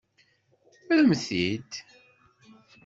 Rremt-t-id! 0.89 1.71